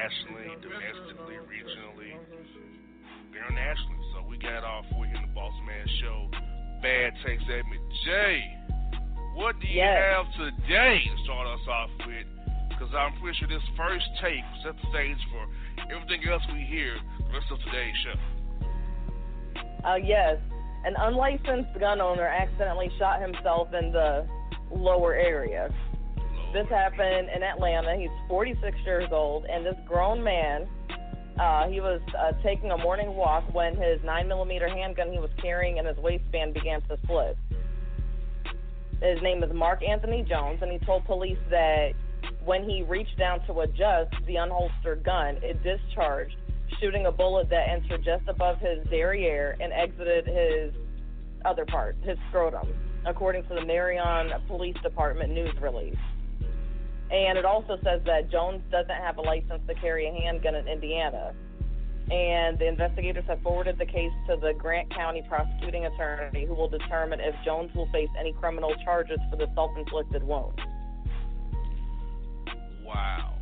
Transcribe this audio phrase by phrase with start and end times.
[0.00, 2.12] Nationally, domestically, regionally,
[3.32, 4.04] internationally.
[4.12, 6.28] So we got all four here in the Boss Man Show.
[6.82, 7.80] Bad takes segment.
[8.04, 8.40] Jay,
[9.34, 9.96] what do you yes.
[9.96, 12.26] have today to start us off with?
[12.68, 15.44] Because I'm pretty sure this first take set the stage for
[15.92, 16.96] everything else we hear
[17.28, 18.18] the rest of today's show.
[19.84, 20.36] Uh, yes.
[20.84, 24.26] An unlicensed gun owner accidentally shot himself in the
[24.70, 25.72] lower area.
[26.52, 27.96] This happened in Atlanta.
[27.96, 30.66] He's 46 years old, and this grown man,
[31.38, 35.76] uh, he was uh, taking a morning walk when his 9mm handgun he was carrying
[35.76, 37.36] in his waistband began to slip.
[39.00, 41.92] His name is Mark Anthony Jones, and he told police that
[42.44, 46.36] when he reached down to adjust the unholstered gun, it discharged,
[46.80, 50.72] shooting a bullet that entered just above his derriere and exited his
[51.44, 52.68] other part, his scrotum,
[53.06, 55.96] according to the Marion Police Department news release.
[57.10, 60.68] And it also says that Jones doesn't have a license to carry a handgun in
[60.68, 61.32] Indiana.
[62.10, 66.68] And the investigators have forwarded the case to the Grant County prosecuting attorney, who will
[66.68, 70.60] determine if Jones will face any criminal charges for the self inflicted wound.
[72.84, 73.39] Wow.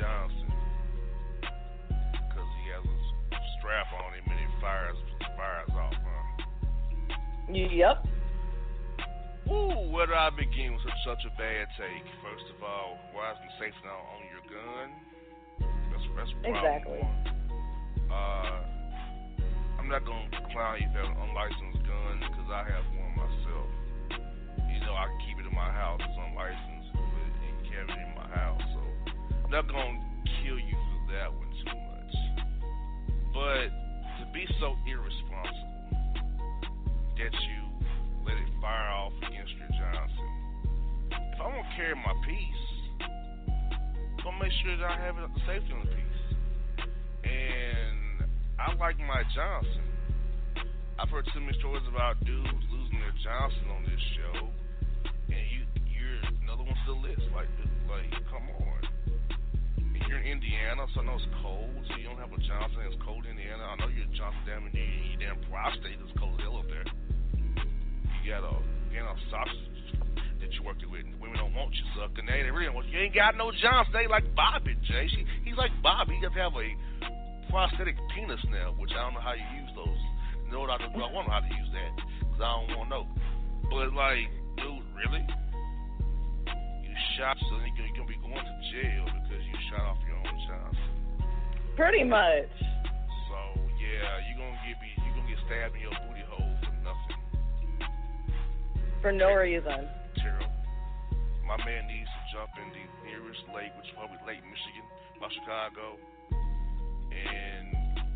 [0.00, 0.48] Johnson
[1.44, 4.96] because he has a strap on him and he fires
[5.36, 5.92] fires off.
[5.92, 6.20] Huh?
[7.52, 8.08] Yep.
[9.52, 12.06] Ooh, where do I begin with such, a bad take?
[12.24, 14.88] First of all, why isn't safety on, on your gun?
[15.90, 17.02] That's that's exactly.
[17.02, 17.20] one.
[18.08, 18.62] Uh,
[19.76, 23.68] I'm not gonna clown you for an unlicensed gun because I have one myself.
[24.70, 25.98] You know, I keep it in my house.
[25.98, 27.28] It's unlicensed, but
[27.74, 28.69] it in my house.
[29.50, 29.98] Not gonna
[30.46, 32.14] kill you for that one too much.
[33.34, 33.66] But
[34.22, 35.90] to be so irresponsible
[37.18, 37.60] that you
[38.22, 40.30] let it fire off against your Johnson.
[41.34, 42.64] If I'm gonna carry my piece,
[43.02, 46.22] I'm gonna make sure that I have the safety on the piece.
[47.26, 49.82] And I like my Johnson.
[50.96, 54.46] I've heard too many stories about dudes losing their Johnson on this show,
[55.26, 57.26] and you you're another one to the list.
[57.34, 57.50] Like
[57.90, 59.09] like come on.
[60.10, 62.82] You're in Indiana, so I know it's cold, so you don't have a Johnson.
[62.82, 63.62] It's cold in Indiana.
[63.62, 66.82] I know your Johnson damn in your damn prostate is cold as hell up there.
[68.26, 68.58] You got a
[68.90, 69.86] you know sausage
[70.42, 71.06] that you're working with.
[71.22, 72.26] Women don't want you sucking.
[72.26, 72.98] They, they really don't want you.
[72.98, 73.94] You ain't got no Johnson.
[73.94, 75.06] They like Bobby, Jay.
[75.14, 76.18] She, he's like Bobby.
[76.18, 76.66] He to have a
[77.46, 80.02] prosthetic penis now, which I don't know how you use those.
[80.42, 80.90] You know what I do?
[80.90, 83.04] I to know how to use that because I don't want to know.
[83.70, 84.26] But like,
[84.58, 85.22] dude, really?
[87.16, 90.36] Shot, so then you're gonna be going to jail because you shot off your own
[90.48, 90.90] Johnson.
[91.76, 92.48] Pretty much.
[93.28, 93.38] So
[93.76, 97.20] yeah, you're gonna get be you gonna get stabbed in your booty hole for nothing.
[99.04, 99.88] For no reason.
[100.16, 100.48] Terrible.
[101.44, 104.86] My man needs to jump in the nearest lake, which is probably Lake Michigan,
[105.20, 106.00] by Chicago,
[107.12, 107.64] and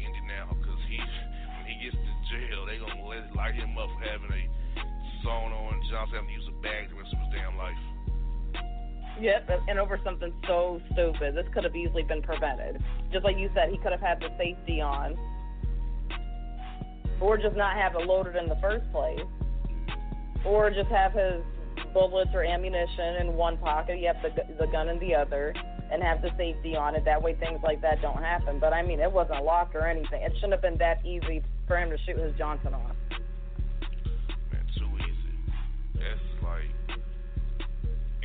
[0.00, 4.04] Indiana, because he when he gets to jail, they gonna let light him up for
[4.04, 4.44] having a
[5.24, 7.76] sewn on Johnson having to use a bag the rest of his damn life.
[9.20, 11.36] Yep, and over something so stupid.
[11.36, 12.82] This could have easily been prevented.
[13.12, 15.16] Just like you said, he could have had the safety on.
[17.20, 19.20] Or just not have it loaded in the first place.
[20.44, 21.42] Or just have his
[21.92, 25.54] bullets or ammunition in one pocket, you have the, the gun in the other,
[25.92, 27.04] and have the safety on it.
[27.04, 28.58] That way things like that don't happen.
[28.58, 30.22] But I mean, it wasn't locked or anything.
[30.22, 32.96] It shouldn't have been that easy for him to shoot his Johnson off.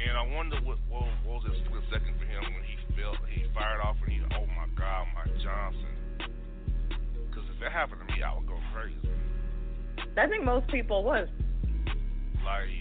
[0.09, 3.21] And I wonder what what, what was that split second for him when he felt
[3.29, 5.94] he fired off and he, oh my God, my Johnson.
[7.29, 8.97] Because if that happened to me, I would go crazy.
[10.17, 11.29] I think most people would.
[12.41, 12.73] Like,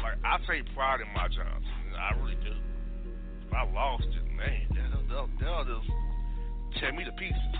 [0.00, 1.76] like I take pride in my Johnson.
[1.92, 2.56] I really do.
[3.46, 5.90] If I lost it, man, they'll, they'll, they'll just
[6.80, 7.54] tear me to pieces.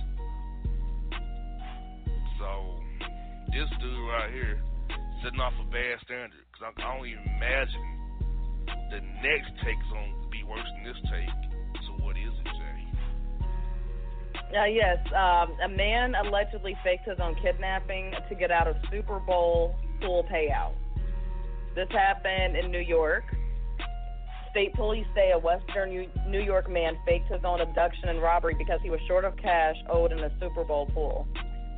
[2.39, 2.81] So,
[3.53, 4.63] this dude right here
[5.23, 7.90] setting off a bad standard because I, I don't even imagine
[8.91, 11.31] the next take's going to be worse than this take.
[11.87, 12.81] So, what is it, Jay?
[14.59, 19.21] Uh, yes, um, a man allegedly faked his own kidnapping to get out of Super
[19.21, 20.75] Bowl pool payout.
[21.75, 23.25] This happened in New York.
[24.51, 28.81] State police say a Western New York man faked his own abduction and robbery because
[28.83, 31.29] he was short of cash owed in a Super Bowl pool.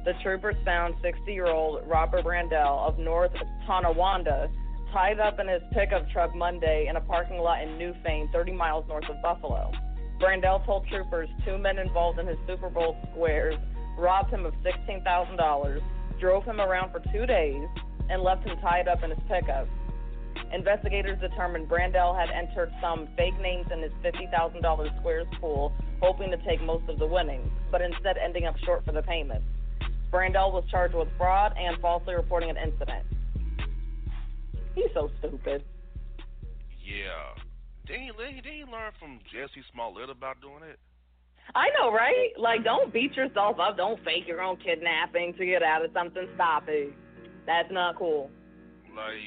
[0.06, 3.32] The troopers found 60-year-old Robert Brandell of North
[3.66, 4.50] Tonawanda
[4.92, 8.84] tied up in his pickup truck Monday in a parking lot in Newfane, 30 miles
[8.88, 9.72] north of Buffalo.
[10.20, 13.56] Brandell told troopers two men involved in his Super Bowl squares
[13.98, 15.80] robbed him of $16,000,
[16.20, 17.66] drove him around for two days,
[18.08, 19.68] and left him tied up in his pickup.
[20.52, 26.36] Investigators determined Brandell had entered some fake names in his $50,000 squares pool, hoping to
[26.38, 29.44] take most of the winnings, but instead ending up short for the payments.
[30.10, 33.04] Brandell was charged with fraud and falsely reporting an incident.
[34.74, 35.64] He's so stupid.
[36.84, 37.42] Yeah.
[37.86, 40.78] Didn't he, didn't he learn from Jussie Smollett about doing it?
[41.54, 42.30] I know, right?
[42.38, 43.76] Like, don't beat yourself up.
[43.76, 46.26] Don't fake your own kidnapping to get out of something.
[46.34, 46.94] Stop it.
[47.46, 48.30] That's not cool.
[48.94, 49.18] Like,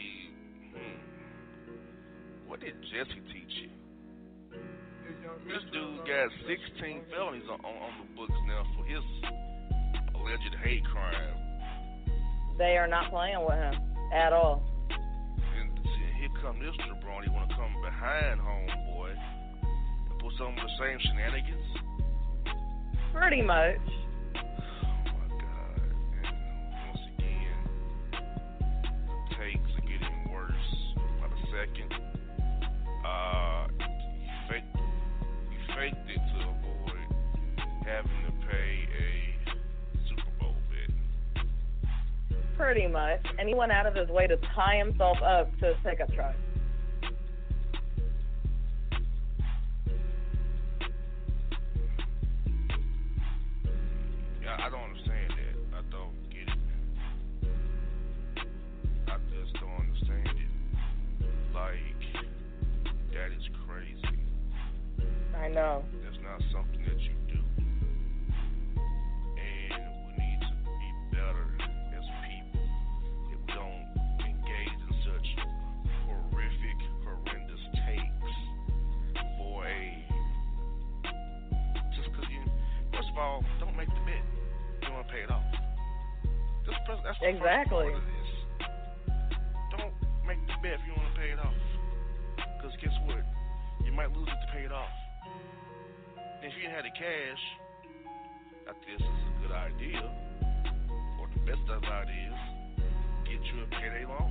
[0.74, 2.48] hmm.
[2.48, 3.70] What did Jesse teach you?
[5.46, 9.04] This dude got 16 felonies on, on, on the books now for his
[10.16, 11.14] alleged hate crime.
[12.58, 13.76] They are not playing with him
[14.14, 14.64] at all.
[16.46, 21.66] Come this jabroni want to come behind homeboy and put some of the same shenanigans.
[23.12, 23.82] Pretty much.
[24.36, 24.42] Oh
[25.10, 25.82] my god!
[26.22, 26.38] And
[26.86, 27.66] once again,
[28.12, 30.70] the takes are getting worse
[31.20, 31.92] by the second.
[33.04, 33.68] Uh,
[34.22, 34.78] you faked,
[35.50, 37.10] you faked it to avoid
[37.86, 38.25] having
[42.58, 43.26] Pretty much.
[43.38, 46.36] And he went out of his way to tie himself up to his pickup truck.
[87.26, 87.90] Exactly.
[89.74, 89.94] Don't
[90.28, 91.58] make the bet if you want to pay it off.
[92.38, 93.26] Because guess what?
[93.84, 94.94] You might lose it to pay it off.
[96.18, 97.44] And if you didn't the cash,
[98.70, 100.06] I think this is a good idea.
[101.18, 102.38] Or the best of ideas,
[103.26, 104.30] get you a payday loan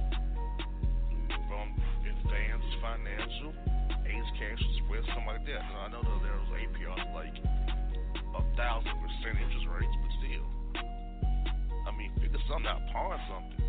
[1.50, 1.74] from
[2.06, 3.50] Advance Financial,
[4.06, 5.62] Ace Cash Express, something like that.
[5.74, 7.36] Now, I know that there was APRs like
[8.38, 10.46] a thousand percent interest rates, but still.
[11.94, 13.62] I mean, figure something out, pawn something.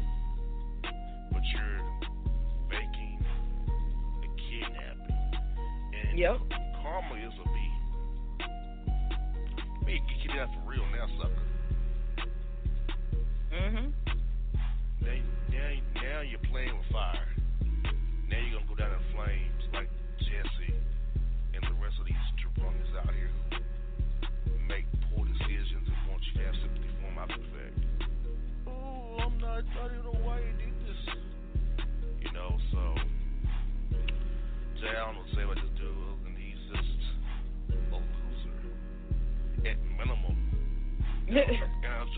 [1.32, 1.82] But you're
[2.70, 3.20] making
[4.24, 5.15] a kidnapping.
[5.94, 6.39] And Yep.
[6.82, 7.55] karma is a B.
[9.86, 11.54] Me, get you that for real now, sucker.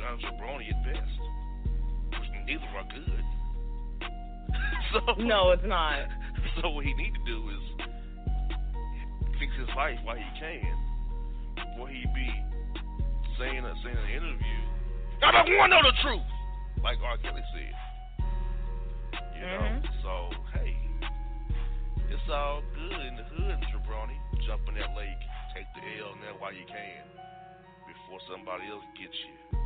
[0.05, 1.19] I'm jabroni at best,
[2.11, 3.23] which neither are good.
[4.93, 6.07] so no, it's not.
[6.61, 7.63] So what he need to do is
[9.37, 10.63] fix his life while he can,
[11.53, 12.29] before he be
[13.37, 14.59] saying uh, saying in an interview,
[15.21, 16.25] "I don't want to know the truth,"
[16.81, 17.17] like R.
[17.21, 17.73] Kelly said.
[19.37, 20.01] You know, Mhm.
[20.01, 20.13] so
[20.57, 20.73] hey,
[22.09, 24.17] it's all good in the hood, jabroni.
[24.47, 25.21] Jump in that lake,
[25.53, 27.03] take the L there while you can,
[27.85, 29.56] before somebody else gets you.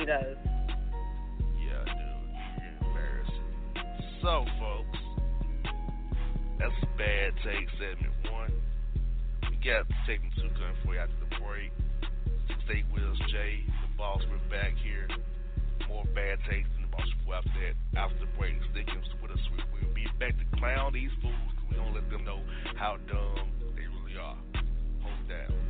[0.00, 0.40] He does.
[1.60, 3.44] Yeah, dude, embarrassing.
[4.22, 4.98] So, folks,
[6.58, 8.48] that's bad take segment one.
[9.50, 11.68] We got segment two coming for you after the break.
[12.64, 14.22] Stay with us, Jay, the boss.
[14.30, 15.06] We're back here.
[15.86, 18.00] More bad takes than the boss will after that.
[18.00, 18.88] After the break, stick
[19.20, 19.44] with us.
[19.52, 21.36] We, we'll be back to clown these fools
[21.68, 22.40] we don't let them know
[22.76, 24.36] how dumb they really are.
[25.04, 25.69] Hold down.